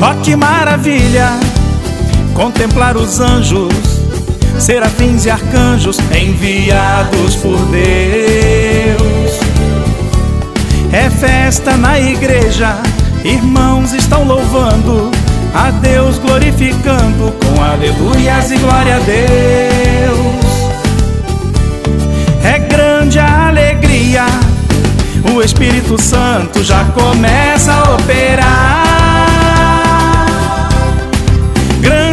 Oh, 0.00 0.22
que 0.22 0.36
maravilha 0.36 1.30
contemplar 2.34 2.96
os 2.96 3.20
anjos, 3.20 3.72
serafins 4.58 5.24
e 5.24 5.30
arcanjos 5.30 5.98
enviados 6.14 7.36
por 7.36 7.58
Deus. 7.66 8.27
É 10.92 11.10
festa 11.10 11.76
na 11.76 11.98
igreja, 12.00 12.76
irmãos 13.24 13.92
estão 13.92 14.24
louvando 14.24 15.10
a 15.54 15.70
Deus, 15.70 16.18
glorificando 16.18 17.32
com 17.32 17.62
aleluias 17.62 18.50
e 18.50 18.56
glória 18.56 18.96
a 18.96 19.00
Deus. 19.00 20.38
É 22.42 22.58
grande 22.58 23.18
a 23.18 23.48
alegria, 23.48 24.24
o 25.34 25.42
Espírito 25.42 26.00
Santo 26.00 26.62
já 26.64 26.84
começa 26.86 27.72
a 27.72 27.94
operar. 27.94 28.88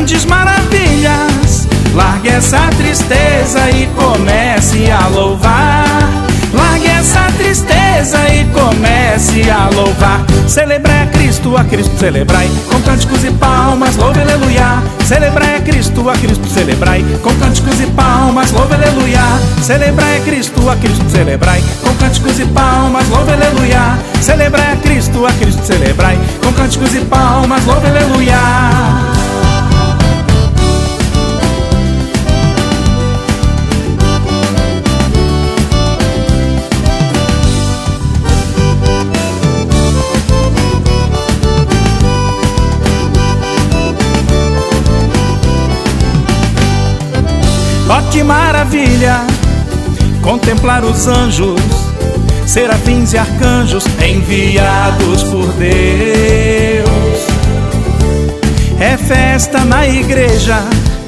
grandes 0.05 0.25
maravilhas. 0.25 1.67
Largue 1.93 2.29
essa 2.29 2.59
tristeza 2.77 3.69
e 3.71 3.87
comece 3.95 4.91
a 4.91 5.07
louvar. 5.07 5.84
Comece 9.15 9.49
a 9.49 9.69
louvar. 9.69 10.25
Celebrai 10.47 11.03
a 11.03 11.07
Cristo, 11.07 11.55
a 11.55 11.63
Cristo 11.63 11.97
celebrai. 11.97 12.49
Com 12.69 12.81
cânticos 12.81 13.23
e 13.23 13.31
palmas, 13.31 13.95
louve 13.95 14.19
aleluia. 14.19 14.83
Celebrai 15.05 15.55
a 15.55 15.61
Cristo, 15.61 16.09
a 16.09 16.13
Cristo 16.13 16.47
celebrai. 16.47 17.03
Com 17.23 17.33
cânticos 17.35 17.79
e 17.79 17.85
palmas, 17.87 18.51
louve 18.51 18.73
aleluia. 18.73 19.21
Celebrai 19.61 20.17
a 20.17 20.21
Cristo, 20.21 20.69
a 20.69 20.75
Cristo 20.75 21.09
celebrai. 21.09 21.63
Com 21.81 21.95
cânticos 21.95 22.39
e 22.39 22.45
palmas, 22.45 23.07
louve 23.07 23.31
aleluia. 23.31 23.97
Celebrai 24.21 24.73
a 24.73 24.77
Cristo, 24.77 25.25
a 25.25 25.31
Cristo 25.31 25.65
celebrai. 25.65 26.19
Com 26.43 26.51
cânticos 26.51 26.93
e 26.93 26.99
palmas, 27.05 27.65
louve 27.65 27.87
aleluia. 27.87 29.14
Oh, 47.87 48.01
que 48.11 48.23
maravilha 48.23 49.21
contemplar 50.23 50.83
os 50.83 51.05
anjos, 51.07 51.61
serafins 52.47 53.13
e 53.13 53.17
arcanjos 53.17 53.85
enviados 54.03 55.23
por 55.23 55.45
Deus. 55.53 56.85
É 58.79 58.97
festa 58.97 59.59
na 59.63 59.87
igreja, 59.87 60.57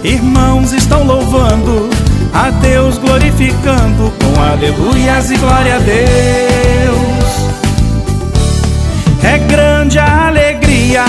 irmãos 0.03 0.71
estão 0.71 1.03
louvando 1.03 1.89
a 2.31 2.51
Deus, 2.51 2.99
glorificando 2.99 4.13
com 4.21 4.39
aleluias 4.39 5.31
e 5.31 5.37
glória 5.37 5.77
a 5.77 5.79
Deus. 5.79 5.97
É 9.23 9.39
grande 9.39 9.97
a 9.97 10.27
alegria, 10.27 11.05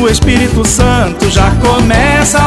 o 0.00 0.08
Espírito 0.08 0.66
Santo 0.66 1.30
já 1.30 1.50
começa 1.60 2.38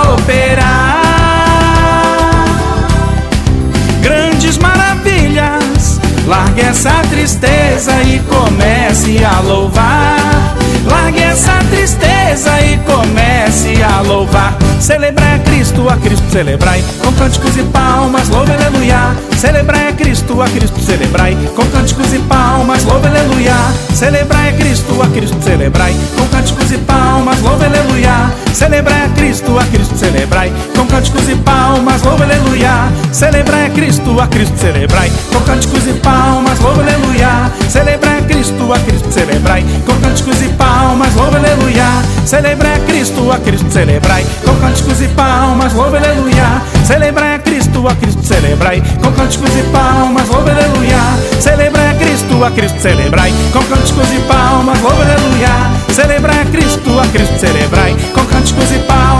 Largue 6.27 6.59
essa 6.59 6.91
tristeza 7.09 7.93
e 8.03 8.19
comece 8.19 9.23
a 9.23 9.39
louvar. 9.39 10.57
Largue 10.85 11.21
essa 11.21 11.53
tristeza 11.69 12.51
e 12.61 12.77
comece 12.79 13.81
a 13.81 14.01
louvar. 14.01 14.57
Celebrai 14.81 15.35
a 15.35 15.39
Cristo, 15.39 15.87
a 15.87 15.95
Cristo 15.95 16.29
celebrai. 16.29 16.83
Com 17.01 17.13
cânticos 17.13 17.55
e 17.55 17.63
palmas, 17.63 18.27
louve 18.27 18.51
aleluia. 18.51 19.15
Celebrai 19.37 19.87
a 19.87 19.93
Cristo, 19.93 20.41
a 20.41 20.49
Cristo 20.49 20.81
celebrai. 20.81 21.37
Com 21.55 21.65
cânticos 21.67 22.11
e 22.11 22.19
palmas, 22.19 22.83
louve 22.83 23.07
aleluia. 23.07 23.55
Celebrai 23.95 24.49
a 24.49 24.53
Cristo, 24.53 25.01
a 25.01 25.07
Cristo 25.07 25.37
celebrai. 25.41 25.95
Com 26.17 26.27
cânticos 26.27 26.71
e 26.73 26.77
palmas, 26.79 27.39
louve. 27.41 27.66
Celebrai 28.53 29.05
a 29.05 29.09
Cristo, 29.09 29.57
a 29.57 29.63
Cristo 29.65 29.97
celebrai. 29.97 30.51
Com 30.75 30.85
cânticos 30.87 31.29
e 31.29 31.35
palmas, 31.35 32.01
louve 32.01 32.23
aleluia. 32.23 32.91
Celebrai 33.11 33.65
a 33.65 33.69
Cristo, 33.69 34.19
a 34.19 34.27
Cristo 34.27 34.57
celebrai. 34.57 35.11
Com 35.31 35.41
cânticos 35.41 35.87
e 35.87 35.93
palmas, 35.93 36.59
louve 36.59 36.81
aleluia. 36.81 37.51
Celebrai 37.69 38.19
a 38.19 38.21
Cristo, 38.23 38.73
a 38.73 38.79
Cristo 38.79 39.11
celebrai. 39.11 39.65
Com 39.85 39.95
cânticos 40.01 40.41
e 40.41 40.49
palmas, 40.49 41.13
louve 41.15 41.37
aleluia. 41.37 41.85
Celebrai 42.25 42.75
a 42.75 42.79
Cristo, 42.79 43.31
a 43.31 43.37
Cristo 43.39 43.71
celebrai. 43.71 44.25
Com 44.43 44.55
cânticos 44.55 45.01
e 45.01 45.07
palmas, 45.09 45.73
louve 45.73 45.97
aleluia. 45.97 46.61
Celebrai 46.85 47.35
a 47.35 47.39
Cristo, 47.39 47.87
a 47.87 47.95
Cristo 47.95 48.23
celebrai. 48.23 48.81
Com 49.01 49.11
cânticos 49.11 49.55
e 49.55 49.63
palmas, 49.71 50.27
louve 50.29 50.51
aleluia. 50.51 50.99
Celebrai 51.39 51.89
a 51.91 51.93
Cristo, 51.95 52.43
a 52.43 52.51
Cristo 52.51 52.81
celebrai. 52.81 53.33
Com 53.53 53.63
cânticos 53.63 54.11
e 54.11 54.19
palmas, 54.27 54.81
louve 54.81 55.01
aleluia. 55.03 55.49
Celebrai 55.93 56.36
sua 56.97 57.07
crespo 57.09 57.37
cerebrai 57.37 57.91
é 57.91 58.11
com 58.11 58.25
cânticos 58.25 58.71
e 58.71 58.79
pau 58.79 59.16